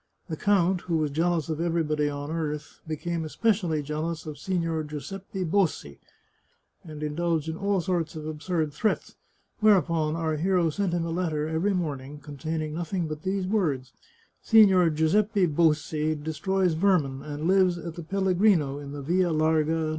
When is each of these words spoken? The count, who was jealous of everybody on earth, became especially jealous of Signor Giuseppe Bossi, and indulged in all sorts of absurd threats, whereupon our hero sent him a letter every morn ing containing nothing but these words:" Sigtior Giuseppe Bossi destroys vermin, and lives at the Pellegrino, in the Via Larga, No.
The 0.29 0.35
count, 0.35 0.81
who 0.81 0.97
was 0.97 1.11
jealous 1.11 1.47
of 1.47 1.61
everybody 1.61 2.09
on 2.09 2.31
earth, 2.31 2.79
became 2.87 3.23
especially 3.23 3.83
jealous 3.83 4.25
of 4.25 4.39
Signor 4.39 4.81
Giuseppe 4.81 5.43
Bossi, 5.43 5.99
and 6.83 7.03
indulged 7.03 7.47
in 7.47 7.55
all 7.55 7.81
sorts 7.81 8.15
of 8.15 8.25
absurd 8.25 8.73
threats, 8.73 9.13
whereupon 9.59 10.15
our 10.15 10.37
hero 10.37 10.71
sent 10.71 10.93
him 10.93 11.05
a 11.05 11.11
letter 11.11 11.47
every 11.47 11.75
morn 11.75 12.01
ing 12.01 12.17
containing 12.17 12.73
nothing 12.73 13.07
but 13.07 13.21
these 13.21 13.45
words:" 13.45 13.93
Sigtior 14.43 14.89
Giuseppe 14.91 15.45
Bossi 15.45 16.15
destroys 16.15 16.73
vermin, 16.73 17.21
and 17.21 17.47
lives 17.47 17.77
at 17.77 17.93
the 17.93 18.01
Pellegrino, 18.01 18.79
in 18.79 18.93
the 18.93 19.03
Via 19.03 19.31
Larga, 19.31 19.71
No. 19.73 19.89